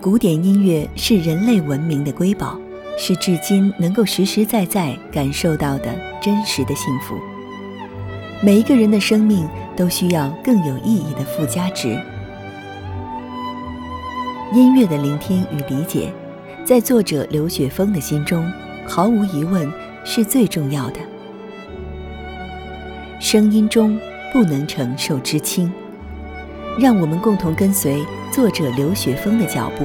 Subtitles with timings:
[0.00, 2.58] 古典音乐是人类文明的瑰宝，
[2.96, 7.18] 是至今能够实实在在感受到的真实的幸福。
[8.42, 12.00] 每一个人的生命都需要更有意义的附加值。
[14.54, 16.10] 音乐的聆听与理解，
[16.64, 18.50] 在作者刘雪峰的心中，
[18.86, 19.70] 毫无疑问
[20.02, 21.00] 是最重要的。
[23.20, 24.00] 声音中
[24.32, 25.70] 不能承受之轻，
[26.78, 28.02] 让我们共同跟随
[28.32, 29.84] 作者刘雪峰的脚步，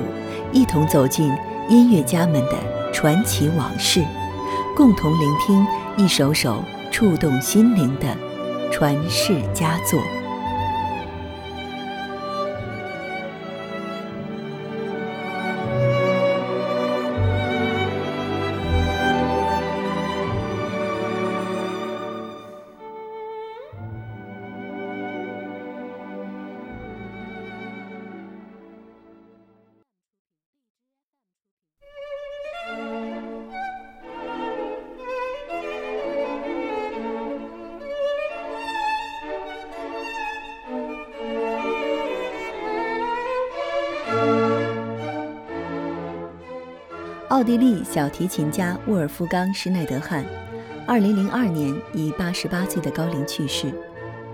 [0.52, 1.31] 一同走进
[1.67, 4.05] 音乐家们的传奇往事，
[4.76, 5.66] 共同聆听
[5.98, 8.16] 一首首触动心灵的
[8.72, 10.00] 传世佳作。
[47.36, 50.25] 奥地利小提琴家沃尔夫冈·施耐德汉，
[50.88, 53.73] 二零零二年以八十八岁的高龄去世。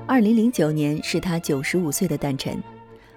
[0.06, 2.62] 二零零九年是他九十五岁的诞辰。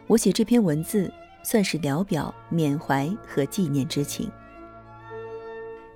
[0.07, 1.13] 我写这篇文字，
[1.43, 4.27] 算是聊表缅怀和纪念之情。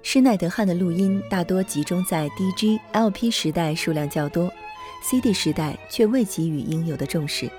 [0.03, 4.53] 施耐德汉的录音大多集中在 DG、LP 时代，数量较多
[5.03, 7.50] ；CD 时代却未给予应有的重视，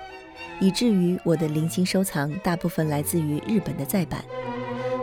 [0.60, 4.24] 以至于我的零星收藏大部分来自于日本的再版。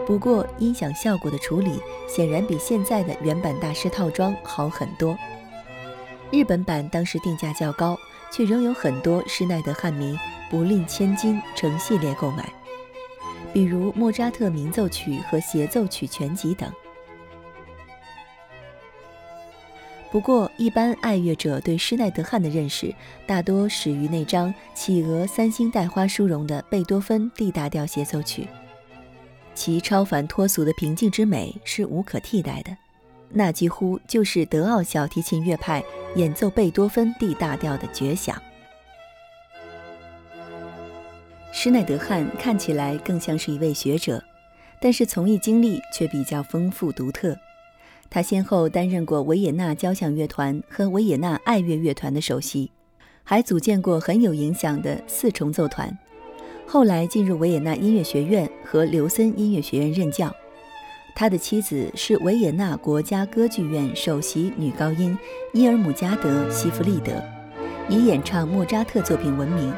[0.07, 5.17] 不过，音响效果的处理显然比现在的原版大师套装好很多。
[6.31, 7.97] 日本版当时定价较高，
[8.31, 10.17] 却仍有很多施耐德汉迷
[10.49, 12.49] 不吝千金成系列购买，
[13.51, 16.71] 比如莫扎特鸣奏曲和协奏曲全集等。
[20.09, 22.95] 不过，一般爱乐者对施耐德汉的认识
[23.25, 28.47] 大多始于那张企鹅三星带花殊荣的贝多芬 D 大调协奏曲。
[29.57, 32.77] 其超凡脱俗的平静之美是无可替代的，
[33.27, 35.83] 那几乎就是德奥小提琴乐派
[36.15, 38.39] 演奏贝多芬 D 大调的绝响。
[41.51, 44.23] 施耐德汉看起来更像是一位学者，
[44.79, 47.35] 但是从艺经历却比较丰富独特。
[48.11, 52.69] 他先后担任过维也纳交响乐团和维也纳爱乐乐团的首席，
[53.23, 55.97] 还组建过很有影响的四重奏团。
[56.69, 60.29] 后来进入维也纳音乐学院和刘森音乐学院任教。
[61.15, 65.17] 他的妻子是维也纳国家歌剧院首席女高音
[65.53, 67.13] 伊尔姆加德·西弗利德，
[67.87, 69.73] 以演唱莫扎特作品闻名。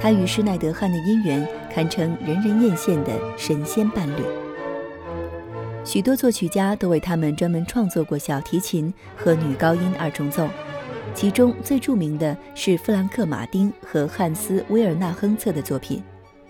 [0.00, 4.24] 他与施耐德汉的姻缘堪称人人艳羡的神仙伴侣。
[5.84, 10.48] 许多作曲家都为他们专门创作过小提琴和女高音二重奏。
[11.14, 16.02] 其中最著名的是弗兰克·马丁和汉斯·威尔纳亨策的作品。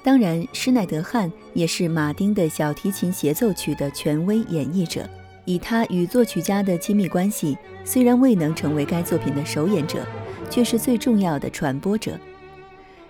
[0.03, 5.09] 当然，施耐德汉也是马丁的小提琴协奏曲的权威演绎者。
[5.47, 10.06] 以他与作曲家的亲密关系，虽然未能成为该作品的首演者，
[10.49, 12.19] 却是最重要的传播者。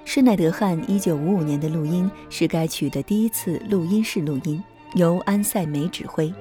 [0.04, 4.62] 施耐德汉1955年的录音是该曲的第一次录音室录音，
[4.94, 6.32] 由安塞梅指挥。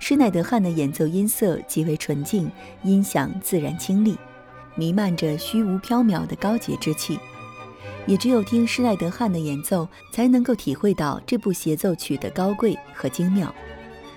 [0.00, 2.50] 施耐德汉的演奏音色极为纯净，
[2.82, 4.18] 音响自然清丽。
[4.74, 7.18] 弥漫着虚无缥缈的高洁之气，
[8.06, 13.54] 也只有听施耐德汉的演奏，才能够体会到这部协奏曲的高贵和精妙。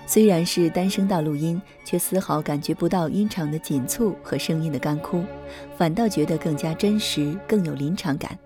[0.07, 5.23] 虽然是单声道录音，却丝毫感觉不到音场的紧促和声音的干枯，
[5.77, 8.37] 反倒觉得更加真实，更有临场感。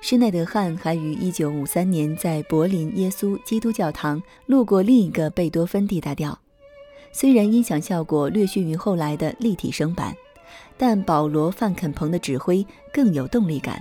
[0.00, 6.38] 施耐德汉还于1953年在柏林耶稣基督教堂录过另一个贝多芬 D 大调，
[7.12, 10.14] 虽然音响效果略逊于后来的立体声版。
[10.76, 13.78] 但保罗·范肯彭的指挥更有动力感，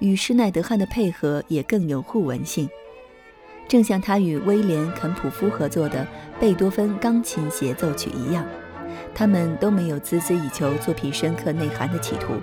[0.00, 2.68] 与施耐德汉的配合也更有互文性，
[3.68, 6.04] 正像他与威廉·肯普夫合作的
[6.40, 8.44] 贝多芬钢琴协奏曲一样，
[9.14, 12.34] 他们都没有孜孜以求作品深刻内涵的企图，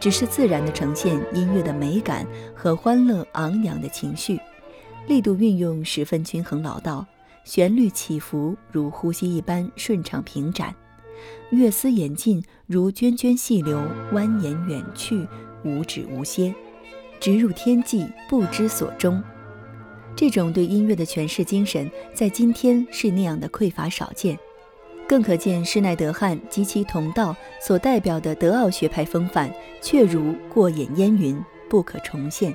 [0.00, 4.38] 只是自然地呈现音乐的美感和欢乐昂扬的情绪，
[5.06, 7.06] 力度运用十分均衡老道，
[7.44, 10.74] 旋律起伏如呼吸一般顺畅平展。
[11.50, 13.78] 乐思演进，如涓涓细流
[14.12, 15.26] 蜿蜒远去，
[15.64, 16.54] 无止无歇，
[17.20, 19.22] 直入天际，不知所终。
[20.16, 24.38] 这种对音乐的诠释精神，在今天是那样的匮乏少见，
[25.08, 29.50] 更可见施耐德汉及其同道所代表的德奥学派风范，
[29.80, 31.38] 确如过眼烟云，
[31.68, 32.54] 不可重现。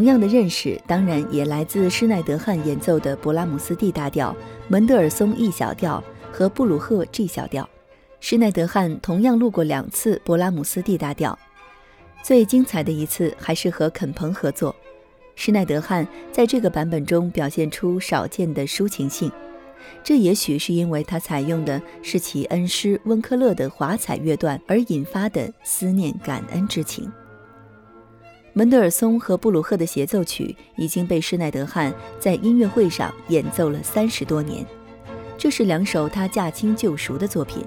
[0.00, 4.34] 同样的认识，当然也来自施耐德汉演奏的勃拉姆斯 D 大调、
[4.66, 6.02] 门德尔松 E 小调
[6.32, 7.68] 和布鲁赫 G 小调。
[8.18, 11.38] 施耐德汉同样录过两次勃拉姆斯 D 大调，
[12.22, 14.74] 最精彩的一次还是和肯彭合作。
[15.34, 19.30] 施耐德汉在这个版本中表现出少见的抒情性，
[20.02, 27.12] 这也许是因为他采用的是其恩师温克勒的华彩乐段而引发的思念感恩之情。
[28.60, 34.62] 门德尔松和布鲁赫的协奏曲已经被施耐德汉在音乐会上演奏了三十多年，
[35.38, 37.64] 这是两首他驾轻就熟的作品。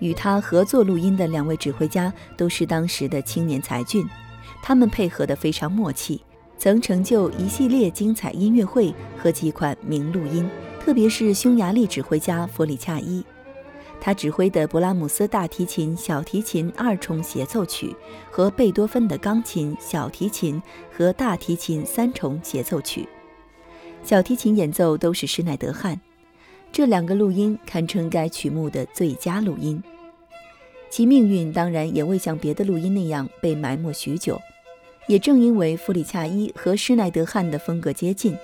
[0.00, 4.04] 与他合作录音的两位指挥家都是当时的青年才俊，
[4.60, 6.20] 他们配合得非常默契，
[6.58, 10.50] 曾成就一系列精彩音乐会和几款名录音。
[10.84, 13.24] 特别是匈牙利指挥家弗里恰伊。
[14.04, 17.94] 他指挥的勃拉姆斯大提琴、小提琴二重协奏曲
[18.32, 20.60] 和贝多芬的钢琴、小提琴
[20.90, 23.08] 和大提琴三重协奏曲，
[24.02, 26.00] 小提琴演奏都是施耐德汉。
[26.72, 29.80] 这两个录音堪称该曲目的最佳录音。
[30.90, 34.40] 其命运当然也未像别的录音那样被埋没许久。
[35.06, 38.36] 也正因为弗里恰伊和施耐德汉的风格接近，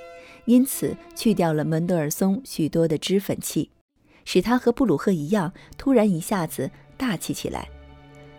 [0.44, 3.70] 因此去掉了门德尔松许多的脂粉气。
[4.30, 7.66] 使他和布鲁赫一样，突然一下子大气起来。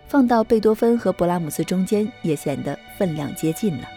[0.07, 3.87] 放到贝多芬和勃拉姆斯中间，也显得分量接近了。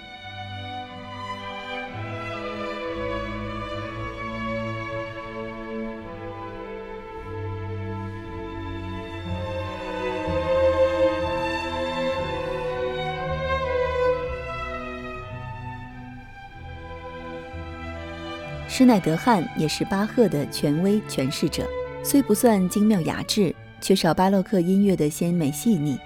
[18.67, 21.69] 施耐德汉也是巴赫的权威诠释者。
[22.05, 25.97] 虽不算精妙雅致，缺少巴洛克音乐的鲜美细腻，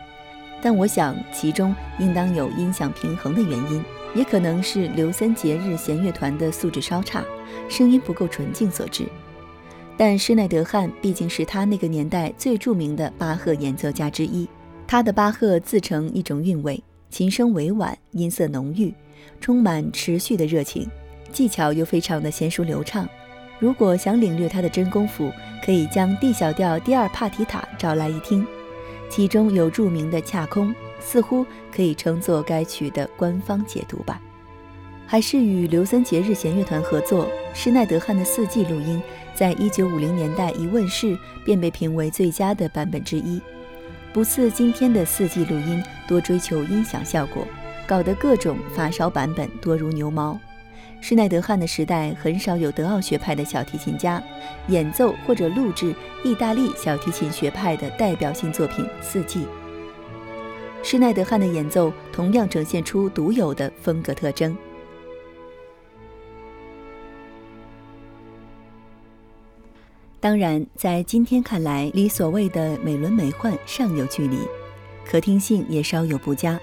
[0.60, 3.82] 但我想其中应当有音响平衡的原因，
[4.14, 7.25] 也可能是刘森节日弦乐团的素质稍差，
[7.66, 9.06] 声音不够纯净所致。
[9.96, 14.46] 但施耐德汉毕竟是他那个年代最著名的巴赫演奏家之一，
[14.87, 18.92] 他的巴赫自成一种韵味，琴声委婉，音色浓郁，
[19.40, 20.87] 充满持续的热情，
[21.32, 23.08] 技巧又非常的娴熟流畅。
[23.58, 25.32] 如果想领略他的真功夫，
[25.64, 28.47] 可以将 D 小调第二帕提塔找来一听，
[29.08, 31.44] 其中有著名的恰空，似乎
[31.75, 34.20] 可以称作该曲的官方解读吧。
[35.06, 39.00] 还是与刘森节日弦乐团合作，施耐德汉的四季录音，
[39.35, 43.40] 在一九五零年代一问世便被评为最佳的版本之一，
[44.12, 47.47] 不似今天的四季录音多追求音响效果，
[47.87, 50.38] 搞得各种发烧版本多如牛毛。
[51.08, 54.20] 施耐德汉的时代很少有德奥学派的小提琴家
[54.66, 55.94] 演奏或者录制
[56.25, 59.44] 意大利小提琴学派的代表性作品《四季》。
[60.82, 64.58] 施耐德汉的演奏同样呈现出独有的风格特征。
[70.18, 74.38] 当然，在今天看来，离所谓的美轮美奂尚有距离，
[75.08, 76.58] 可听性也稍有不佳。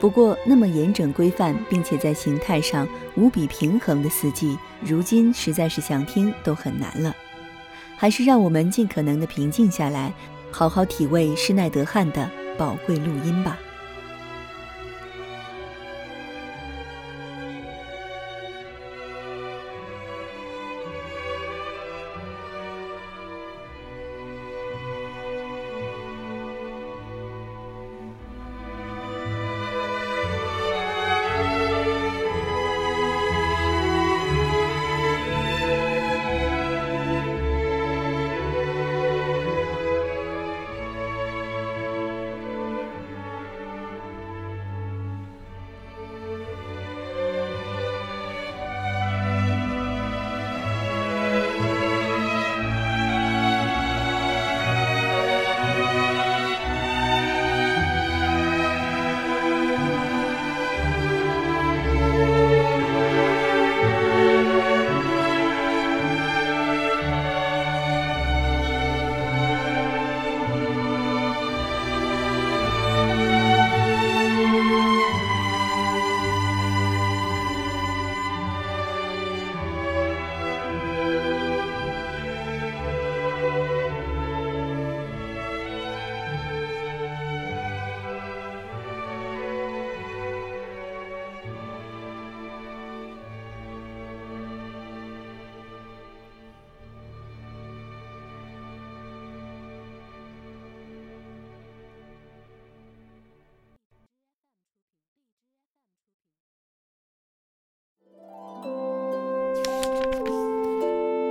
[0.00, 7.14] 不过，那么严整规范，并且在形态上无比平衡的四季，如今实在是想听都很难了。
[7.98, 10.10] 还是让我们尽可能的平静下来，
[10.50, 13.58] 好好体味施耐德汉的宝贵录音吧。